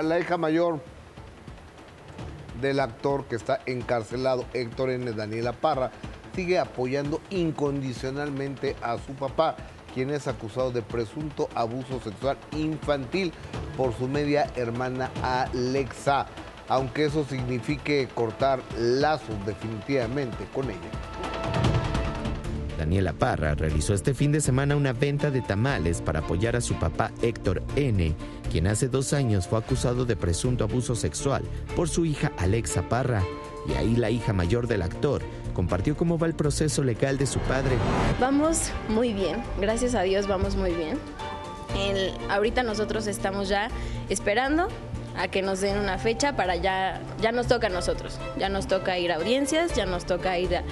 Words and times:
La 0.00 0.18
hija 0.18 0.38
mayor 0.38 0.80
del 2.62 2.80
actor 2.80 3.26
que 3.26 3.36
está 3.36 3.60
encarcelado, 3.66 4.46
Héctor 4.54 4.88
N. 4.88 5.12
Daniela 5.12 5.52
Parra, 5.52 5.90
sigue 6.34 6.58
apoyando 6.58 7.20
incondicionalmente 7.28 8.74
a 8.80 8.96
su 8.96 9.12
papá, 9.12 9.54
quien 9.92 10.08
es 10.08 10.28
acusado 10.28 10.70
de 10.70 10.80
presunto 10.80 11.50
abuso 11.54 12.00
sexual 12.00 12.38
infantil 12.52 13.34
por 13.76 13.92
su 13.92 14.08
media 14.08 14.50
hermana 14.56 15.10
Alexa, 15.22 16.24
aunque 16.68 17.04
eso 17.04 17.26
signifique 17.26 18.08
cortar 18.14 18.62
lazos 18.78 19.44
definitivamente 19.44 20.46
con 20.54 20.70
ella. 20.70 21.11
Daniela 22.82 23.12
Parra 23.12 23.54
realizó 23.54 23.94
este 23.94 24.12
fin 24.12 24.32
de 24.32 24.40
semana 24.40 24.74
una 24.74 24.92
venta 24.92 25.30
de 25.30 25.40
tamales 25.40 26.02
para 26.02 26.18
apoyar 26.18 26.56
a 26.56 26.60
su 26.60 26.74
papá 26.74 27.12
Héctor 27.22 27.62
N., 27.76 28.12
quien 28.50 28.66
hace 28.66 28.88
dos 28.88 29.12
años 29.12 29.46
fue 29.46 29.60
acusado 29.60 30.04
de 30.04 30.16
presunto 30.16 30.64
abuso 30.64 30.96
sexual 30.96 31.44
por 31.76 31.88
su 31.88 32.04
hija 32.04 32.32
Alexa 32.38 32.88
Parra. 32.88 33.22
Y 33.68 33.74
ahí 33.74 33.94
la 33.94 34.10
hija 34.10 34.32
mayor 34.32 34.66
del 34.66 34.82
actor 34.82 35.22
compartió 35.54 35.96
cómo 35.96 36.18
va 36.18 36.26
el 36.26 36.34
proceso 36.34 36.82
legal 36.82 37.18
de 37.18 37.26
su 37.26 37.38
padre. 37.38 37.76
Vamos 38.18 38.72
muy 38.88 39.12
bien, 39.12 39.40
gracias 39.60 39.94
a 39.94 40.02
Dios 40.02 40.26
vamos 40.26 40.56
muy 40.56 40.72
bien. 40.72 40.98
ahorita 42.30 42.64
nosotros 42.64 43.06
estamos 43.06 43.48
ya 43.48 43.68
esperando 44.08 44.66
a 45.16 45.28
que 45.28 45.40
nos 45.40 45.60
den 45.60 45.78
una 45.78 45.98
fecha 45.98 46.34
para 46.34 46.56
ya, 46.56 47.00
ya 47.20 47.30
nos 47.30 47.46
toca 47.46 47.68
a 47.68 47.70
nosotros, 47.70 48.18
ya 48.38 48.48
nos 48.48 48.66
toca 48.66 48.98
ir 48.98 49.12
a 49.12 49.16
audiencias, 49.16 49.74
ya 49.76 49.86
nos 49.86 50.04
toca 50.04 50.36
ir 50.38 50.56
a 50.56 50.64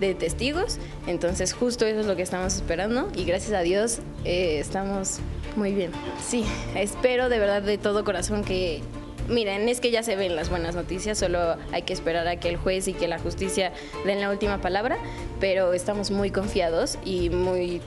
de 0.00 0.14
testigos. 0.14 0.78
Entonces 1.06 1.52
justo 1.52 1.86
eso 1.86 2.00
es 2.00 2.06
lo 2.06 2.16
que 2.16 2.22
estamos 2.22 2.54
esperando 2.56 3.08
y 3.14 3.24
gracias 3.24 3.52
a 3.52 3.60
Dios 3.60 4.00
eh, 4.24 4.58
estamos 4.58 5.20
muy 5.56 5.72
bien. 5.72 5.90
Sí, 6.24 6.44
espero 6.74 7.28
de 7.28 7.38
verdad 7.38 7.62
de 7.62 7.78
todo 7.78 8.04
corazón 8.04 8.44
que... 8.44 8.82
Miren, 9.28 9.68
es 9.68 9.80
que 9.80 9.90
ya 9.90 10.04
se 10.04 10.14
ven 10.14 10.36
las 10.36 10.50
buenas 10.50 10.76
noticias, 10.76 11.18
solo 11.18 11.56
hay 11.72 11.82
que 11.82 11.92
esperar 11.92 12.28
a 12.28 12.36
que 12.36 12.48
el 12.48 12.56
juez 12.56 12.86
y 12.86 12.92
que 12.92 13.08
la 13.08 13.18
justicia 13.18 13.72
den 14.04 14.20
la 14.20 14.30
última 14.30 14.60
palabra, 14.60 14.98
pero 15.40 15.72
estamos 15.72 16.12
muy 16.12 16.30
confiados 16.30 16.96
y 17.04 17.28
muy 17.30 17.80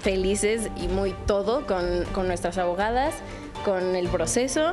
felices 0.00 0.70
y 0.80 0.88
muy 0.88 1.14
todo 1.26 1.66
con, 1.66 2.04
con 2.14 2.26
nuestras 2.26 2.56
abogadas, 2.56 3.14
con 3.66 3.96
el 3.96 4.08
proceso, 4.08 4.72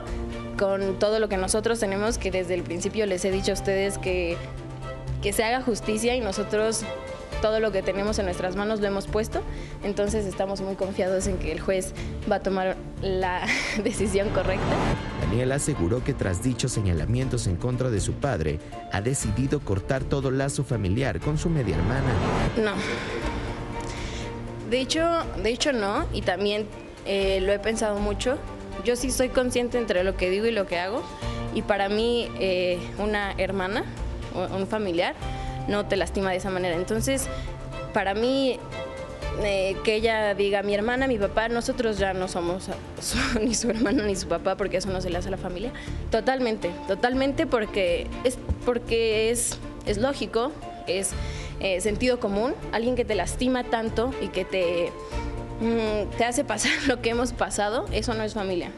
con 0.58 0.98
todo 1.00 1.20
lo 1.20 1.28
que 1.28 1.36
nosotros 1.36 1.82
tenemos, 1.82 2.18
que 2.18 2.32
desde 2.32 2.54
el 2.54 2.64
principio 2.64 3.06
les 3.06 3.26
he 3.26 3.32
dicho 3.32 3.52
a 3.52 3.56
ustedes 3.56 3.98
que 3.98 4.38
que 5.26 5.34
se 5.34 5.44
haga 5.44 5.60
justicia 5.60 6.16
y 6.16 6.22
nosotros 6.22 6.84
todo 7.42 7.60
lo 7.60 7.72
que 7.72 7.82
tenemos 7.82 8.20
en 8.20 8.26
nuestras 8.26 8.56
manos 8.56 8.80
lo 8.80 8.86
hemos 8.86 9.08
puesto, 9.08 9.42
entonces 9.84 10.24
estamos 10.24 10.62
muy 10.62 10.76
confiados 10.76 11.26
en 11.26 11.40
que 11.40 11.52
el 11.52 11.60
juez 11.60 11.94
va 12.32 12.36
a 12.36 12.40
tomar 12.42 12.78
la 13.02 13.44
decisión 13.84 14.30
correcta. 14.30 14.64
Daniel 15.22 15.52
aseguró 15.54 16.04
que 16.04 16.14
tras 16.14 16.44
dichos 16.44 16.74
señalamientos 16.74 17.48
en 17.48 17.56
contra 17.56 17.90
de 17.90 18.02
su 18.02 18.14
padre, 18.14 18.60
ha 18.92 19.02
decidido 19.02 19.62
cortar 19.62 20.04
todo 20.04 20.30
lazo 20.30 20.64
familiar 20.64 21.20
con 21.20 21.40
su 21.40 21.50
media 21.50 21.76
hermana. 21.76 22.14
No. 22.64 22.74
De 24.70 24.80
hecho, 24.80 25.02
de 25.42 25.50
hecho 25.50 25.74
no, 25.74 26.06
y 26.14 26.22
también 26.22 26.68
eh, 27.08 27.40
lo 27.42 27.52
he 27.52 27.58
pensado 27.58 28.00
mucho. 28.00 28.38
Yo 28.84 28.96
sí 28.96 29.10
soy 29.10 29.30
consciente 29.30 29.80
entre 29.80 30.04
lo 30.04 30.16
que 30.18 30.30
digo 30.30 30.46
y 30.46 30.52
lo 30.52 30.68
que 30.68 30.78
hago, 30.78 31.02
y 31.56 31.64
para 31.64 31.90
mí 31.90 32.30
eh, 32.40 32.78
una 33.00 33.32
hermana 33.40 33.86
un 34.36 34.68
familiar, 34.68 35.16
no 35.68 35.86
te 35.86 35.96
lastima 35.96 36.32
de 36.32 36.38
esa 36.38 36.50
manera. 36.50 36.76
Entonces, 36.76 37.28
para 37.94 38.14
mí, 38.14 38.60
eh, 39.44 39.76
que 39.84 39.96
ella 39.96 40.34
diga 40.34 40.64
mi 40.64 40.74
hermana, 40.74 41.08
mi 41.08 41.18
papá, 41.18 41.50
nosotros 41.50 41.98
ya 41.98 42.14
no 42.14 42.28
somos 42.28 42.70
ni 43.42 43.54
su 43.54 43.70
hermano 43.70 44.04
ni 44.04 44.16
su 44.16 44.28
papá 44.28 44.56
porque 44.56 44.78
eso 44.78 44.90
no 44.90 45.02
se 45.02 45.10
le 45.10 45.18
hace 45.18 45.28
a 45.28 45.32
la 45.32 45.38
familia. 45.38 45.72
Totalmente, 46.12 46.72
totalmente 46.88 47.46
porque 47.46 48.08
es, 48.24 48.38
porque 48.66 49.32
es, 49.32 49.58
es 49.86 49.98
lógico, 49.98 50.52
es 50.88 51.12
eh, 51.60 51.82
sentido 51.82 52.20
común, 52.20 52.54
alguien 52.72 52.96
que 52.96 53.06
te 53.06 53.16
lastima 53.16 53.64
tanto 53.64 54.14
y 54.22 54.28
que 54.30 54.46
te, 54.46 54.92
mm, 55.60 56.18
te 56.18 56.26
hace 56.26 56.44
pasar 56.44 56.72
lo 56.88 57.02
que 57.02 57.12
hemos 57.12 57.34
pasado, 57.34 57.86
eso 57.92 58.14
no 58.14 58.24
es 58.24 58.34
familia 58.34 58.72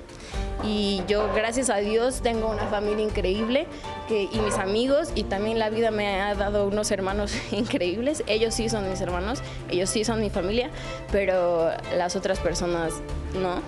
y 0.63 1.01
yo 1.07 1.29
gracias 1.33 1.69
a 1.69 1.77
Dios 1.77 2.21
tengo 2.21 2.49
una 2.49 2.67
familia 2.67 3.05
increíble 3.05 3.67
y 4.09 4.39
mis 4.39 4.55
amigos 4.55 5.09
y 5.15 5.23
también 5.23 5.59
la 5.59 5.69
vida 5.69 5.91
me 5.91 6.21
ha 6.21 6.33
dado 6.35 6.67
unos 6.67 6.91
hermanos 6.91 7.33
increíbles. 7.51 8.23
Ellos 8.27 8.53
sí 8.53 8.69
son 8.69 8.89
mis 8.89 9.01
hermanos, 9.01 9.39
ellos 9.69 9.89
sí 9.89 10.03
son 10.03 10.21
mi 10.21 10.29
familia, 10.29 10.69
pero 11.11 11.69
las 11.95 12.15
otras 12.15 12.39
personas 12.39 12.93
no 13.39 13.61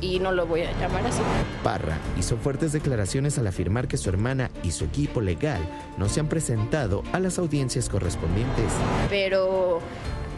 y 0.00 0.20
no 0.20 0.30
lo 0.30 0.46
voy 0.46 0.62
a 0.62 0.70
llamar 0.78 1.04
así. 1.06 1.20
Parra 1.64 1.98
hizo 2.16 2.36
fuertes 2.36 2.72
declaraciones 2.72 3.36
al 3.38 3.48
afirmar 3.48 3.88
que 3.88 3.96
su 3.96 4.08
hermana 4.08 4.50
y 4.62 4.70
su 4.70 4.84
equipo 4.84 5.20
legal 5.20 5.60
no 5.96 6.08
se 6.08 6.20
han 6.20 6.28
presentado 6.28 7.02
a 7.12 7.18
las 7.18 7.38
audiencias 7.38 7.88
correspondientes. 7.88 8.72
Pero 9.10 9.80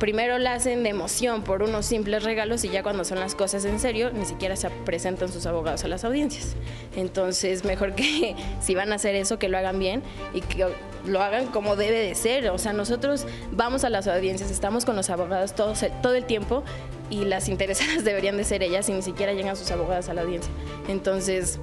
primero 0.00 0.38
la 0.38 0.54
hacen 0.54 0.82
de 0.82 0.88
emoción 0.88 1.42
por 1.42 1.62
unos 1.62 1.86
simples 1.86 2.24
regalos 2.24 2.64
y 2.64 2.70
ya 2.70 2.82
cuando 2.82 3.04
son 3.04 3.20
las 3.20 3.36
cosas 3.36 3.64
en 3.64 3.78
serio, 3.78 4.10
ni 4.12 4.24
siquiera 4.24 4.56
se 4.56 4.68
presentan 4.70 5.30
sus 5.30 5.46
abogados 5.46 5.84
a 5.84 5.88
las 5.88 6.04
audiencias. 6.04 6.56
Entonces, 6.96 7.64
mejor 7.64 7.94
que 7.94 8.34
si 8.60 8.74
van 8.74 8.90
a 8.90 8.96
hacer 8.96 9.14
eso, 9.14 9.38
que 9.38 9.48
lo 9.48 9.58
hagan 9.58 9.78
bien 9.78 10.02
y 10.34 10.40
que 10.40 10.66
lo 11.06 11.22
hagan 11.22 11.46
como 11.46 11.76
debe 11.76 11.98
de 11.98 12.14
ser. 12.16 12.50
O 12.50 12.58
sea, 12.58 12.72
nosotros 12.72 13.26
vamos 13.52 13.84
a 13.84 13.90
las 13.90 14.08
audiencias, 14.08 14.50
estamos 14.50 14.84
con 14.84 14.96
los 14.96 15.10
abogados 15.10 15.54
todo, 15.54 16.14
el 16.14 16.24
tiempo 16.24 16.64
y 17.10 17.26
las 17.26 17.48
interesadas 17.48 18.02
deberían 18.04 18.36
de 18.36 18.44
ser 18.44 18.62
ellas 18.62 18.88
y 18.88 18.92
ni 18.92 19.02
siquiera 19.02 19.34
llegan 19.34 19.56
sus 19.56 19.70
abogadas 19.70 20.08
a 20.08 20.14
la 20.14 20.22
audiencia. 20.22 20.50
Entonces, 20.88 21.60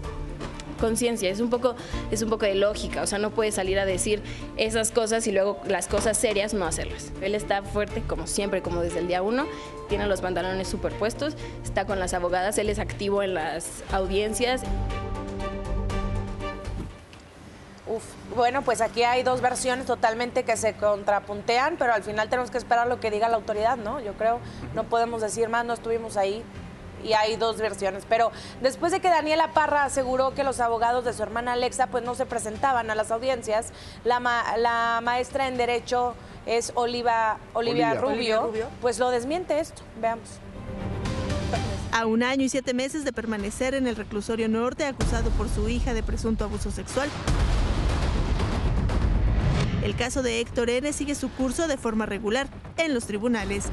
conciencia, 0.78 1.30
es 1.30 1.40
un 1.40 1.50
poco 1.50 1.76
es 2.12 2.22
un 2.22 2.30
poco 2.30 2.46
de 2.46 2.56
lógica, 2.56 3.02
o 3.02 3.08
sea, 3.08 3.20
no 3.20 3.32
puede 3.32 3.52
salir 3.52 3.80
a 3.80 3.86
decir 3.86 4.22
esas 4.58 4.92
cosas 4.92 5.28
y 5.28 5.32
luego 5.32 5.60
las 5.68 5.88
cosas 5.88 6.18
serias 6.18 6.54
no 6.54 6.66
hacerlas. 6.66 7.12
Él 7.22 7.36
está 7.36 7.64
fuerte 7.64 8.02
como 8.02 8.28
siempre, 8.28 8.62
como 8.62 8.82
desde 8.82 9.00
el 9.00 9.08
día 9.08 9.22
uno, 9.22 9.46
tiene 9.90 10.08
los 10.08 10.22
pantalones 10.22 10.68
superpuestos, 10.68 11.36
está 11.64 11.86
con 11.86 12.00
las 12.00 12.14
abogadas, 12.14 12.58
él 12.58 12.70
es 12.70 12.80
activo 12.80 13.24
en 13.24 13.34
las 13.34 13.84
audiencias. 13.92 14.64
Uf, 17.88 18.04
bueno, 18.36 18.64
pues 18.64 18.82
aquí 18.82 19.04
hay 19.04 19.24
dos 19.24 19.40
versiones 19.40 19.86
totalmente 19.86 20.44
que 20.44 20.58
se 20.58 20.74
contrapuntean, 20.74 21.78
pero 21.78 21.94
al 21.94 22.04
final 22.04 22.28
tenemos 22.28 22.52
que 22.52 22.58
esperar 22.58 22.88
lo 22.88 23.00
que 23.00 23.10
diga 23.12 23.30
la 23.30 23.38
autoridad, 23.38 23.78
¿no? 23.78 24.02
Yo 24.02 24.14
creo, 24.14 24.40
no 24.76 24.84
podemos 24.84 25.22
decir 25.22 25.48
más, 25.48 25.66
no 25.66 25.74
estuvimos 25.74 26.18
ahí, 26.18 26.44
y 27.04 27.14
hay 27.14 27.36
dos 27.36 27.58
versiones. 27.58 28.04
Pero 28.08 28.32
después 28.62 28.92
de 28.92 29.00
que 29.00 29.10
Daniela 29.10 29.54
Parra 29.54 29.84
aseguró 29.84 30.34
que 30.34 30.44
los 30.44 30.60
abogados 30.60 31.06
de 31.06 31.14
su 31.14 31.24
hermana 31.24 31.54
Alexa 31.54 31.88
pues 31.88 32.04
no 32.04 32.16
se 32.16 32.26
presentaban 32.26 32.90
a 32.90 32.96
las 32.96 33.12
audiencias, 33.12 33.72
la, 34.04 34.20
la 34.58 35.00
maestra 35.04 35.48
en 35.48 35.58
Derecho 35.58 36.16
es 36.46 36.72
Oliva, 36.76 37.38
Olivia, 37.54 37.94
Rubio, 37.96 38.52
pues 38.82 39.00
lo 39.00 39.10
desmiente 39.10 39.60
esto. 39.60 39.82
Veamos. 40.00 40.40
A 41.92 42.06
un 42.06 42.22
año 42.22 42.44
y 42.44 42.50
siete 42.50 42.74
meses 42.74 43.06
de 43.06 43.14
permanecer 43.14 43.74
en 43.74 43.88
el 43.88 43.96
reclusorio 43.96 44.48
norte 44.48 44.86
acusado 44.86 45.30
por 45.32 45.50
su 45.50 45.68
hija 45.70 45.94
de 45.94 46.04
presunto 46.04 46.44
abuso 46.44 46.70
sexual. 46.72 47.10
El 49.84 49.96
caso 49.96 50.22
de 50.22 50.42
Héctor 50.42 50.70
N 50.70 50.92
sigue 50.92 51.16
su 51.16 51.32
curso 51.32 51.68
de 51.68 51.78
forma 51.78 52.06
regular 52.06 52.48
en 52.78 52.94
los 52.94 53.06
tribunales. 53.06 53.66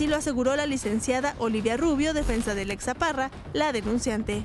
Así 0.00 0.06
lo 0.06 0.16
aseguró 0.16 0.56
la 0.56 0.64
licenciada 0.64 1.34
Olivia 1.38 1.76
Rubio, 1.76 2.14
defensa 2.14 2.54
del 2.54 2.70
exaparra, 2.70 3.30
la 3.52 3.70
denunciante. 3.70 4.42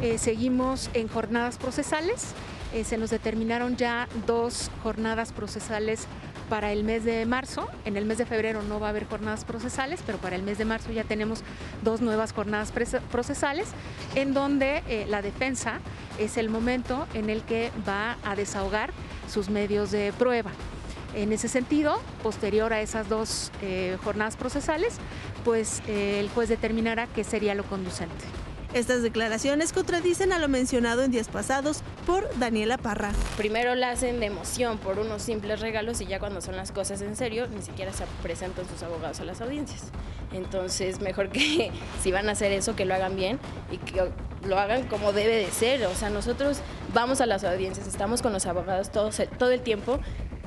Eh, 0.00 0.16
seguimos 0.16 0.88
en 0.94 1.08
jornadas 1.08 1.58
procesales. 1.58 2.34
Eh, 2.72 2.84
se 2.84 2.96
nos 2.96 3.10
determinaron 3.10 3.76
ya 3.76 4.06
dos 4.28 4.70
jornadas 4.84 5.32
procesales 5.32 6.06
para 6.48 6.70
el 6.70 6.84
mes 6.84 7.02
de 7.04 7.26
marzo. 7.26 7.66
En 7.84 7.96
el 7.96 8.04
mes 8.04 8.16
de 8.18 8.26
febrero 8.26 8.62
no 8.62 8.78
va 8.78 8.86
a 8.86 8.90
haber 8.90 9.08
jornadas 9.08 9.44
procesales, 9.44 9.98
pero 10.06 10.18
para 10.18 10.36
el 10.36 10.44
mes 10.44 10.56
de 10.58 10.64
marzo 10.64 10.92
ya 10.92 11.02
tenemos 11.02 11.42
dos 11.82 12.00
nuevas 12.00 12.32
jornadas 12.32 12.72
procesales 13.10 13.70
en 14.14 14.34
donde 14.34 14.84
eh, 14.86 15.04
la 15.08 15.20
defensa 15.20 15.80
es 16.20 16.36
el 16.36 16.48
momento 16.48 17.08
en 17.14 17.28
el 17.28 17.42
que 17.42 17.72
va 17.88 18.18
a 18.22 18.36
desahogar 18.36 18.92
sus 19.28 19.50
medios 19.50 19.90
de 19.90 20.12
prueba. 20.16 20.52
En 21.14 21.32
ese 21.32 21.48
sentido, 21.48 21.98
posterior 22.22 22.72
a 22.72 22.80
esas 22.80 23.08
dos 23.08 23.50
eh, 23.62 23.96
jornadas 24.04 24.36
procesales, 24.36 24.96
pues 25.44 25.82
eh, 25.88 26.20
el 26.20 26.28
juez 26.28 26.48
determinará 26.48 27.06
qué 27.06 27.24
sería 27.24 27.54
lo 27.54 27.64
conducente. 27.64 28.24
Estas 28.74 29.02
declaraciones 29.02 29.72
contradicen 29.72 30.30
a 30.30 30.38
lo 30.38 30.46
mencionado 30.46 31.02
en 31.02 31.10
días 31.10 31.28
pasados 31.28 31.80
por 32.06 32.28
Daniela 32.38 32.76
Parra. 32.76 33.12
Primero 33.38 33.74
la 33.74 33.92
hacen 33.92 34.20
de 34.20 34.26
emoción 34.26 34.76
por 34.76 34.98
unos 34.98 35.22
simples 35.22 35.60
regalos 35.60 36.02
y 36.02 36.06
ya 36.06 36.18
cuando 36.18 36.42
son 36.42 36.54
las 36.54 36.70
cosas 36.70 37.00
en 37.00 37.16
serio 37.16 37.46
ni 37.48 37.62
siquiera 37.62 37.94
se 37.94 38.04
presentan 38.22 38.68
sus 38.68 38.82
abogados 38.82 39.20
a 39.20 39.24
las 39.24 39.40
audiencias. 39.40 39.84
Entonces 40.34 41.00
mejor 41.00 41.30
que 41.30 41.72
si 42.02 42.12
van 42.12 42.28
a 42.28 42.32
hacer 42.32 42.52
eso 42.52 42.76
que 42.76 42.84
lo 42.84 42.94
hagan 42.94 43.16
bien 43.16 43.38
y 43.72 43.78
que 43.78 44.02
lo 44.46 44.58
hagan 44.58 44.86
como 44.86 45.14
debe 45.14 45.36
de 45.36 45.50
ser. 45.50 45.86
O 45.86 45.94
sea, 45.94 46.10
nosotros 46.10 46.58
vamos 46.92 47.22
a 47.22 47.26
las 47.26 47.44
audiencias, 47.44 47.86
estamos 47.86 48.20
con 48.20 48.34
los 48.34 48.44
abogados 48.44 48.92
todo, 48.92 49.08
todo 49.38 49.50
el 49.50 49.62
tiempo 49.62 49.98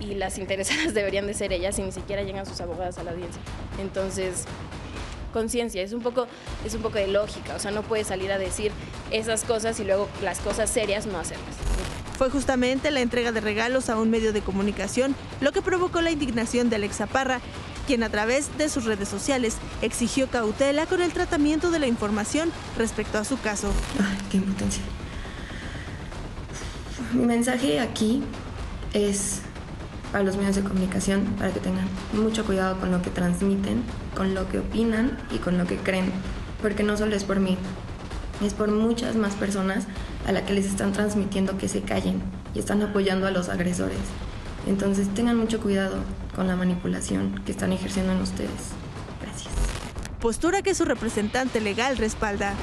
y 0.01 0.15
las 0.15 0.37
interesadas 0.37 0.93
deberían 0.93 1.27
de 1.27 1.33
ser 1.33 1.53
ellas 1.53 1.77
y 1.79 1.83
ni 1.83 1.91
siquiera 1.91 2.23
llegan 2.23 2.45
sus 2.45 2.59
abogadas 2.61 2.97
a 2.97 3.03
la 3.03 3.11
audiencia. 3.11 3.41
Entonces, 3.79 4.45
conciencia, 5.31 5.81
es 5.81 5.93
un 5.93 6.01
poco 6.01 6.27
es 6.65 6.73
un 6.73 6.81
poco 6.81 6.97
de 6.97 7.07
lógica, 7.07 7.55
o 7.55 7.59
sea, 7.59 7.71
no 7.71 7.83
puedes 7.83 8.07
salir 8.07 8.31
a 8.31 8.37
decir 8.37 8.71
esas 9.11 9.43
cosas 9.43 9.79
y 9.79 9.83
luego 9.83 10.09
las 10.21 10.39
cosas 10.39 10.69
serias 10.69 11.05
no 11.05 11.17
hacerlas. 11.17 11.55
Fue 12.17 12.29
justamente 12.29 12.91
la 12.91 13.01
entrega 13.01 13.31
de 13.31 13.41
regalos 13.41 13.89
a 13.89 13.97
un 13.97 14.11
medio 14.11 14.31
de 14.31 14.41
comunicación 14.41 15.15
lo 15.39 15.51
que 15.51 15.61
provocó 15.61 16.01
la 16.01 16.11
indignación 16.11 16.69
de 16.69 16.75
Alexa 16.75 17.07
Parra, 17.07 17.39
quien 17.87 18.03
a 18.03 18.09
través 18.09 18.55
de 18.57 18.69
sus 18.69 18.85
redes 18.85 19.09
sociales 19.09 19.57
exigió 19.81 20.27
cautela 20.27 20.85
con 20.85 21.01
el 21.01 21.11
tratamiento 21.13 21.71
de 21.71 21.79
la 21.79 21.87
información 21.87 22.51
respecto 22.77 23.17
a 23.17 23.23
su 23.23 23.39
caso. 23.39 23.71
Ay, 23.99 24.17
qué 24.29 24.37
impotencia. 24.37 24.83
Mi 27.13 27.25
mensaje 27.25 27.79
aquí 27.79 28.21
es 28.93 29.41
para 30.11 30.23
los 30.23 30.37
medios 30.37 30.55
de 30.55 30.63
comunicación, 30.63 31.23
para 31.37 31.51
que 31.51 31.59
tengan 31.59 31.87
mucho 32.13 32.45
cuidado 32.45 32.79
con 32.79 32.91
lo 32.91 33.01
que 33.01 33.09
transmiten, 33.09 33.83
con 34.15 34.33
lo 34.33 34.49
que 34.49 34.59
opinan 34.59 35.17
y 35.31 35.37
con 35.37 35.57
lo 35.57 35.65
que 35.65 35.77
creen, 35.77 36.11
porque 36.61 36.83
no 36.83 36.97
solo 36.97 37.15
es 37.15 37.23
por 37.23 37.39
mí, 37.39 37.57
es 38.45 38.53
por 38.53 38.69
muchas 38.69 39.15
más 39.15 39.35
personas 39.35 39.85
a 40.27 40.31
las 40.31 40.43
que 40.43 40.53
les 40.53 40.65
están 40.65 40.91
transmitiendo 40.91 41.57
que 41.57 41.67
se 41.67 41.81
callen 41.81 42.21
y 42.53 42.59
están 42.59 42.81
apoyando 42.81 43.27
a 43.27 43.31
los 43.31 43.49
agresores. 43.49 43.99
Entonces 44.67 45.11
tengan 45.13 45.37
mucho 45.37 45.59
cuidado 45.59 45.97
con 46.35 46.47
la 46.47 46.55
manipulación 46.55 47.41
que 47.45 47.51
están 47.51 47.71
ejerciendo 47.71 48.13
en 48.13 48.21
ustedes. 48.21 48.49
Gracias. 49.21 49.53
Postura 50.19 50.61
que 50.61 50.75
su 50.75 50.85
representante 50.85 51.61
legal 51.61 51.97
respalda 51.97 52.53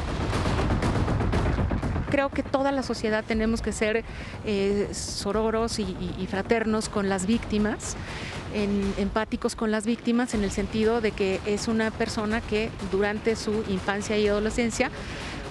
creo 2.10 2.30
que 2.30 2.42
toda 2.42 2.72
la 2.72 2.82
sociedad 2.82 3.24
tenemos 3.26 3.62
que 3.62 3.72
ser 3.72 4.04
eh, 4.44 4.88
sororos 4.92 5.78
y, 5.78 5.94
fraternos 6.28 6.88
con 6.88 7.08
las 7.08 7.26
víctimas, 7.26 7.96
empáticos 8.98 9.54
con 9.54 9.70
las 9.70 9.86
víctimas 9.86 10.34
en 10.34 10.42
el 10.44 10.50
sentido 10.50 11.00
de 11.00 11.12
que 11.12 11.40
es 11.46 11.68
una 11.68 11.90
persona 11.90 12.40
que 12.40 12.70
durante 12.90 13.36
su 13.36 13.64
infancia 13.68 14.18
y 14.18 14.26
adolescencia 14.26 14.90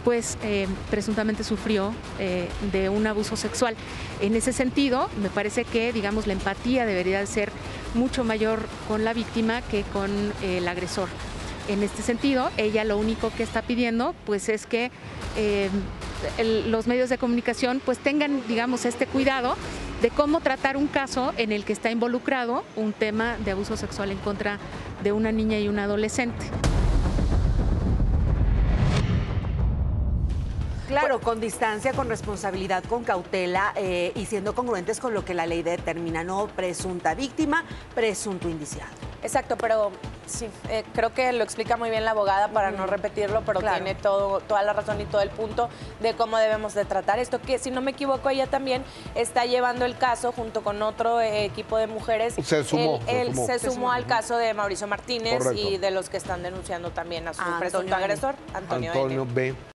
pues 0.07 0.37
eh, 0.41 0.67
presuntamente 0.89 1.43
sufrió 1.43 1.93
eh, 2.17 2.47
de 2.71 2.87
un 2.87 3.05
abuso 3.07 3.35
sexual. 3.35 3.75
En 4.21 4.35
ese 4.35 4.53
sentido, 4.53 5.09
me 5.21 5.29
parece 5.29 5.65
que, 5.65 5.91
digamos, 5.91 6.27
la 6.27 6.33
empatía 6.33 6.85
debería 6.85 7.25
ser 7.25 7.51
mucho 7.93 8.23
mayor 8.23 8.61
con 8.87 9.03
la 9.03 9.11
víctima 9.13 9.61
que 9.63 9.83
con 9.83 10.09
el 10.41 10.65
agresor. 10.65 11.09
En 11.67 11.83
este 11.83 12.01
sentido, 12.01 12.49
ella 12.55 12.85
lo 12.85 12.97
único 12.97 13.29
que 13.29 13.43
está 13.43 13.61
pidiendo, 13.61 14.15
pues, 14.25 14.47
es 14.47 14.65
que 14.65 14.89
eh, 15.35 15.69
los 16.67 16.87
medios 16.87 17.09
de 17.09 17.17
comunicación, 17.17 17.81
pues, 17.83 17.97
tengan, 17.99 18.41
digamos, 18.47 18.85
este 18.85 19.05
cuidado 19.05 19.55
de 20.01 20.09
cómo 20.09 20.39
tratar 20.39 20.77
un 20.77 20.87
caso 20.87 21.33
en 21.37 21.51
el 21.51 21.65
que 21.65 21.73
está 21.73 21.91
involucrado 21.91 22.63
un 22.75 22.93
tema 22.93 23.35
de 23.43 23.51
abuso 23.51 23.75
sexual 23.75 24.11
en 24.11 24.17
contra 24.19 24.59
de 25.03 25.11
una 25.11 25.31
niña 25.31 25.59
y 25.59 25.67
un 25.67 25.79
adolescente. 25.79 26.45
Claro, 30.87 31.19
con 31.19 31.41
distancia, 31.41 31.91
con 31.91 32.07
responsabilidad, 32.07 32.81
con 32.85 33.03
cautela 33.03 33.73
eh, 33.75 34.13
y 34.15 34.25
siendo 34.25 34.55
congruentes 34.55 35.01
con 35.01 35.13
lo 35.13 35.25
que 35.25 35.33
la 35.33 35.45
ley 35.45 35.61
determina, 35.61 36.23
no 36.23 36.47
presunta 36.47 37.13
víctima, 37.13 37.65
presunto 37.93 38.47
indiciado. 38.47 39.06
Exacto, 39.27 39.57
pero 39.57 39.91
sí, 40.25 40.47
eh, 40.69 40.85
creo 40.93 41.13
que 41.13 41.33
lo 41.33 41.43
explica 41.43 41.75
muy 41.75 41.89
bien 41.89 42.05
la 42.05 42.11
abogada 42.11 42.47
para 42.47 42.71
no 42.71 42.87
repetirlo, 42.87 43.41
pero 43.45 43.59
Claro. 43.59 43.75
tiene 43.83 43.93
todo, 43.99 44.39
toda 44.39 44.63
la 44.63 44.71
razón 44.71 45.01
y 45.01 45.05
todo 45.05 45.21
el 45.21 45.29
punto 45.29 45.67
de 45.99 46.13
cómo 46.15 46.37
debemos 46.37 46.73
de 46.73 46.85
tratar 46.85 47.19
esto, 47.19 47.41
que 47.41 47.59
si 47.59 47.69
no 47.69 47.81
me 47.81 47.91
equivoco 47.91 48.29
ella 48.29 48.47
también 48.47 48.85
está 49.15 49.45
llevando 49.45 49.83
el 49.83 49.97
caso 49.97 50.31
junto 50.31 50.63
con 50.63 50.81
otro 50.81 51.19
eh, 51.19 51.43
equipo 51.43 51.77
de 51.77 51.87
mujeres. 51.87 52.35
Se 52.41 52.63
sumó, 52.63 53.01
Él, 53.07 53.27
se 53.27 53.33
sumó. 53.33 53.45
se 53.47 53.53
Se 53.53 53.59
sumó 53.59 53.73
sumó. 53.73 53.91
al 53.91 54.05
caso 54.05 54.37
de 54.37 54.53
Mauricio 54.53 54.87
Martínez 54.87 55.39
Correcto. 55.43 55.67
y 55.69 55.77
de 55.77 55.91
los 55.91 56.07
que 56.09 56.15
están 56.15 56.41
denunciando 56.41 56.91
también 56.91 57.27
a 57.27 57.33
su 57.33 57.41
A 57.41 57.59
presunto 57.59 57.93
agresor, 57.93 58.35
Antonio. 58.53 58.93
Antonio 58.93 59.27
B. 59.29 59.53